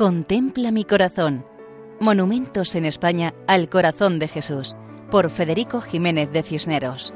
Contempla 0.00 0.70
mi 0.70 0.86
corazón. 0.86 1.44
Monumentos 2.00 2.74
en 2.74 2.86
España 2.86 3.34
al 3.46 3.68
corazón 3.68 4.18
de 4.18 4.28
Jesús, 4.28 4.74
por 5.10 5.28
Federico 5.28 5.82
Jiménez 5.82 6.32
de 6.32 6.42
Cisneros. 6.42 7.12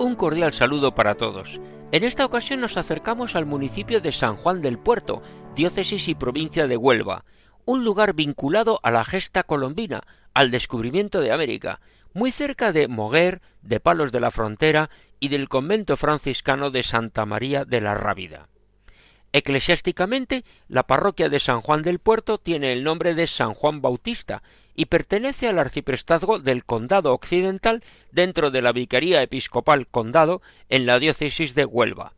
Un 0.00 0.16
cordial 0.16 0.52
saludo 0.52 0.96
para 0.96 1.14
todos. 1.14 1.60
En 1.92 2.02
esta 2.02 2.26
ocasión 2.26 2.60
nos 2.60 2.76
acercamos 2.76 3.36
al 3.36 3.46
municipio 3.46 4.00
de 4.00 4.10
San 4.10 4.34
Juan 4.34 4.62
del 4.62 4.80
Puerto, 4.80 5.22
diócesis 5.54 6.08
y 6.08 6.16
provincia 6.16 6.66
de 6.66 6.76
Huelva, 6.76 7.24
un 7.66 7.84
lugar 7.84 8.14
vinculado 8.14 8.80
a 8.82 8.90
la 8.90 9.04
gesta 9.04 9.44
colombina, 9.44 10.02
al 10.34 10.50
descubrimiento 10.50 11.20
de 11.20 11.32
América, 11.32 11.80
muy 12.14 12.32
cerca 12.32 12.72
de 12.72 12.88
Moguer, 12.88 13.42
de 13.62 13.78
Palos 13.78 14.10
de 14.10 14.18
la 14.18 14.32
Frontera 14.32 14.90
y 15.20 15.28
del 15.28 15.48
convento 15.48 15.96
franciscano 15.96 16.72
de 16.72 16.82
Santa 16.82 17.26
María 17.26 17.64
de 17.64 17.80
la 17.80 17.94
Rábida. 17.94 18.48
Eclesiásticamente, 19.32 20.44
la 20.68 20.86
parroquia 20.86 21.28
de 21.28 21.38
San 21.38 21.60
Juan 21.60 21.82
del 21.82 21.98
Puerto 21.98 22.38
tiene 22.38 22.72
el 22.72 22.84
nombre 22.84 23.14
de 23.14 23.26
San 23.26 23.54
Juan 23.54 23.82
Bautista 23.82 24.42
y 24.74 24.86
pertenece 24.86 25.48
al 25.48 25.58
arciprestazgo 25.58 26.38
del 26.38 26.64
Condado 26.64 27.12
Occidental 27.12 27.82
dentro 28.12 28.50
de 28.50 28.62
la 28.62 28.72
Vicaría 28.72 29.22
Episcopal 29.22 29.88
Condado 29.88 30.42
en 30.68 30.86
la 30.86 30.98
diócesis 30.98 31.54
de 31.54 31.64
Huelva. 31.64 32.12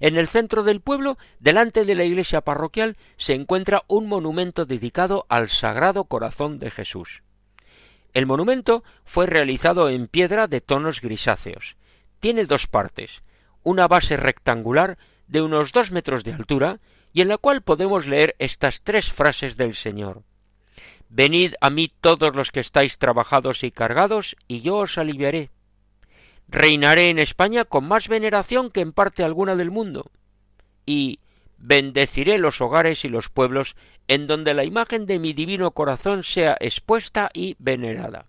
En 0.00 0.16
el 0.16 0.28
centro 0.28 0.62
del 0.62 0.80
pueblo, 0.80 1.18
delante 1.40 1.84
de 1.84 1.94
la 1.96 2.04
iglesia 2.04 2.40
parroquial, 2.40 2.96
se 3.16 3.34
encuentra 3.34 3.82
un 3.88 4.06
monumento 4.06 4.64
dedicado 4.64 5.26
al 5.28 5.48
Sagrado 5.48 6.04
Corazón 6.04 6.60
de 6.60 6.70
Jesús. 6.70 7.22
El 8.14 8.26
monumento 8.26 8.84
fue 9.04 9.26
realizado 9.26 9.88
en 9.88 10.06
piedra 10.06 10.46
de 10.46 10.60
tonos 10.60 11.00
grisáceos. 11.00 11.76
Tiene 12.20 12.46
dos 12.46 12.68
partes, 12.68 13.22
una 13.64 13.88
base 13.88 14.16
rectangular 14.16 14.98
de 15.28 15.42
unos 15.42 15.72
dos 15.72 15.90
metros 15.90 16.24
de 16.24 16.32
altura 16.32 16.80
y 17.12 17.20
en 17.20 17.28
la 17.28 17.38
cual 17.38 17.62
podemos 17.62 18.06
leer 18.06 18.34
estas 18.38 18.82
tres 18.82 19.12
frases 19.12 19.56
del 19.56 19.74
Señor. 19.74 20.24
Venid 21.08 21.54
a 21.60 21.70
mí 21.70 21.92
todos 22.00 22.34
los 22.34 22.50
que 22.50 22.60
estáis 22.60 22.98
trabajados 22.98 23.64
y 23.64 23.70
cargados, 23.70 24.36
y 24.46 24.60
yo 24.60 24.76
os 24.76 24.98
aliviaré. 24.98 25.50
Reinaré 26.48 27.10
en 27.10 27.18
España 27.18 27.64
con 27.64 27.86
más 27.86 28.08
veneración 28.08 28.70
que 28.70 28.80
en 28.80 28.92
parte 28.92 29.22
alguna 29.22 29.56
del 29.56 29.70
mundo. 29.70 30.10
Y 30.84 31.20
bendeciré 31.56 32.38
los 32.38 32.60
hogares 32.60 33.04
y 33.04 33.08
los 33.08 33.28
pueblos 33.28 33.74
en 34.06 34.26
donde 34.26 34.54
la 34.54 34.64
imagen 34.64 35.06
de 35.06 35.18
mi 35.18 35.32
divino 35.32 35.72
corazón 35.72 36.22
sea 36.22 36.56
expuesta 36.60 37.30
y 37.32 37.56
venerada. 37.58 38.26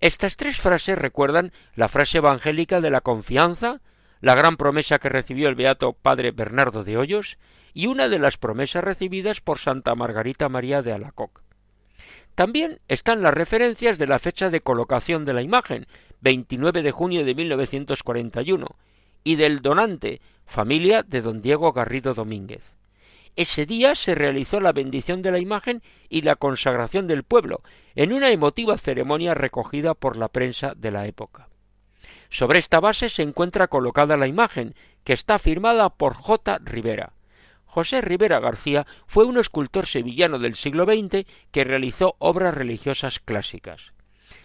Estas 0.00 0.36
tres 0.36 0.58
frases 0.58 0.98
recuerdan 0.98 1.52
la 1.74 1.88
frase 1.88 2.18
evangélica 2.18 2.80
de 2.80 2.90
la 2.90 3.00
confianza, 3.00 3.80
la 4.20 4.34
gran 4.34 4.56
promesa 4.56 4.98
que 4.98 5.08
recibió 5.08 5.48
el 5.48 5.54
beato 5.54 5.92
padre 5.92 6.30
Bernardo 6.30 6.84
de 6.84 6.96
Hoyos 6.96 7.38
y 7.74 7.86
una 7.86 8.08
de 8.08 8.18
las 8.18 8.38
promesas 8.38 8.82
recibidas 8.82 9.40
por 9.40 9.58
Santa 9.58 9.94
Margarita 9.94 10.48
María 10.48 10.82
de 10.82 10.92
Alacoc. 10.92 11.42
También 12.34 12.80
están 12.88 13.22
las 13.22 13.34
referencias 13.34 13.98
de 13.98 14.06
la 14.06 14.18
fecha 14.18 14.50
de 14.50 14.60
colocación 14.60 15.24
de 15.24 15.34
la 15.34 15.42
imagen, 15.42 15.86
29 16.20 16.82
de 16.82 16.90
junio 16.90 17.24
de 17.24 17.34
1941, 17.34 18.66
y 19.24 19.36
del 19.36 19.60
donante, 19.60 20.20
familia 20.46 21.02
de 21.02 21.22
don 21.22 21.42
Diego 21.42 21.72
Garrido 21.72 22.14
Domínguez. 22.14 22.62
Ese 23.36 23.66
día 23.66 23.94
se 23.94 24.14
realizó 24.14 24.60
la 24.60 24.72
bendición 24.72 25.20
de 25.20 25.30
la 25.30 25.38
imagen 25.38 25.82
y 26.08 26.22
la 26.22 26.36
consagración 26.36 27.06
del 27.06 27.22
pueblo, 27.22 27.62
en 27.94 28.12
una 28.12 28.30
emotiva 28.30 28.78
ceremonia 28.78 29.34
recogida 29.34 29.94
por 29.94 30.16
la 30.16 30.28
prensa 30.28 30.72
de 30.74 30.90
la 30.90 31.06
época. 31.06 31.48
Sobre 32.30 32.58
esta 32.58 32.80
base 32.80 33.08
se 33.08 33.22
encuentra 33.22 33.68
colocada 33.68 34.16
la 34.16 34.26
imagen, 34.26 34.74
que 35.04 35.12
está 35.12 35.38
firmada 35.38 35.88
por 35.90 36.14
J. 36.14 36.58
Rivera. 36.62 37.12
José 37.64 38.00
Rivera 38.00 38.40
García 38.40 38.86
fue 39.06 39.26
un 39.26 39.38
escultor 39.38 39.86
sevillano 39.86 40.38
del 40.38 40.54
siglo 40.54 40.84
XX 40.84 41.26
que 41.50 41.64
realizó 41.64 42.16
obras 42.18 42.54
religiosas 42.54 43.18
clásicas. 43.20 43.92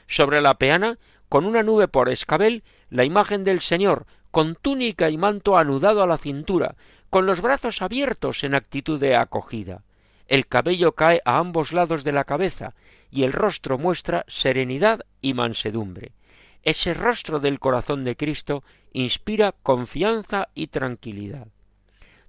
Sobre 0.08 0.42
la 0.42 0.56
peana, 0.56 1.00
con 1.30 1.46
una 1.46 1.64
nube 1.64 1.88
por 1.88 2.10
escabel, 2.10 2.64
la 2.90 3.06
imagen 3.06 3.46
del 3.46 3.62
Señor, 3.62 4.06
con 4.32 4.56
túnica 4.56 5.10
y 5.10 5.18
manto 5.18 5.58
anudado 5.58 6.04
a 6.04 6.08
la 6.08 6.18
cintura, 6.18 6.76
con 7.10 7.26
los 7.26 7.42
brazos 7.42 7.82
abiertos 7.82 8.44
en 8.44 8.54
actitud 8.54 9.00
de 9.00 9.16
acogida. 9.16 9.84
El 10.28 10.48
cabello 10.48 10.94
cae 10.94 11.22
a 11.26 11.38
ambos 11.38 11.74
lados 11.74 12.04
de 12.04 12.14
la 12.14 12.24
cabeza 12.24 12.74
y 13.10 13.24
el 13.24 13.34
rostro 13.34 13.78
muestra 13.78 14.26
serenidad 14.28 15.02
y 15.22 15.34
mansedumbre. 15.34 16.14
Ese 16.64 16.94
rostro 16.94 17.40
del 17.40 17.60
corazón 17.60 18.04
de 18.04 18.16
Cristo 18.16 18.64
inspira 18.94 19.52
confianza 19.64 20.50
y 20.54 20.68
tranquilidad. 20.68 21.48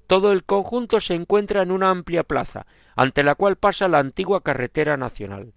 Todo 0.06 0.32
el 0.32 0.44
conjunto 0.44 1.00
se 1.00 1.15
encuentra 1.15 1.62
en 1.62 1.70
una 1.70 1.91
amplia 1.91 2.22
plaza, 2.22 2.66
ante 2.97 3.22
la 3.25 3.34
cual 3.34 3.56
pasa 3.56 3.88
la 3.88 3.98
antigua 3.98 4.43
carretera 4.43 4.97
nacional. 4.97 5.53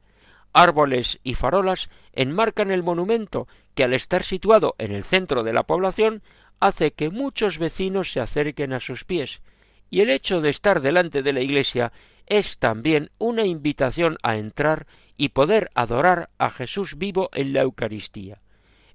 Árboles 0.51 1.19
y 1.23 1.35
farolas 1.35 1.89
enmarcan 2.11 2.69
el 2.69 2.83
monumento 2.83 3.47
que 3.75 3.85
al 3.85 3.93
estar 3.93 4.23
situado 4.23 4.75
en 4.77 4.91
el 4.91 5.05
centro 5.05 5.43
de 5.43 5.53
la 5.53 5.63
población 5.63 6.21
hace 6.59 6.91
que 6.91 7.09
muchos 7.09 7.59
vecinos 7.59 8.11
se 8.11 8.19
acerquen 8.19 8.73
a 8.73 8.81
sus 8.81 9.05
pies, 9.05 9.41
y 9.89 10.01
el 10.01 10.09
hecho 10.09 10.41
de 10.41 10.49
estar 10.49 10.81
delante 10.81 11.23
de 11.23 11.31
la 11.31 11.41
iglesia 11.41 11.93
es 12.25 12.57
también 12.57 13.11
una 13.19 13.45
invitación 13.45 14.17
a 14.21 14.35
entrar 14.35 14.85
y 15.15 15.29
poder 15.29 15.69
adorar 15.75 16.29
a 16.37 16.49
Jesús 16.49 16.97
vivo 16.97 17.29
en 17.33 17.53
la 17.53 17.61
Eucaristía 17.61 18.41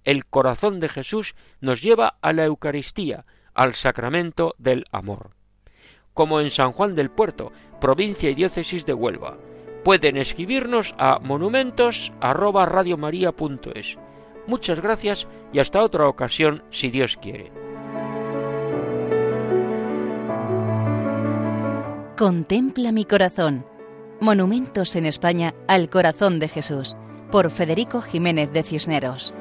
el 0.04 0.26
corazón 0.26 0.80
de 0.80 0.88
Jesús 0.88 1.36
nos 1.60 1.80
lleva 1.82 2.16
a 2.22 2.32
la 2.32 2.44
Eucaristía, 2.44 3.26
al 3.54 3.74
sacramento 3.74 4.54
del 4.58 4.84
amor. 4.92 5.30
Como 6.14 6.40
en 6.40 6.50
San 6.50 6.72
Juan 6.72 6.94
del 6.94 7.10
Puerto, 7.10 7.52
provincia 7.80 8.30
y 8.30 8.34
diócesis 8.34 8.86
de 8.86 8.94
Huelva. 8.94 9.36
Pueden 9.84 10.16
escribirnos 10.16 10.94
a 10.98 11.18
monumentos@radiomaria.es. 11.20 13.98
Muchas 14.46 14.80
gracias 14.80 15.28
y 15.52 15.58
hasta 15.58 15.82
otra 15.82 16.08
ocasión 16.08 16.62
si 16.70 16.90
Dios 16.90 17.16
quiere. 17.16 17.50
Contempla 22.16 22.92
mi 22.92 23.04
corazón. 23.06 23.66
Monumentos 24.20 24.94
en 24.96 25.06
España 25.06 25.54
al 25.68 25.88
corazón 25.88 26.38
de 26.38 26.48
Jesús 26.48 26.98
por 27.30 27.50
Federico 27.50 28.02
Jiménez 28.02 28.52
de 28.52 28.62
Cisneros. 28.62 29.32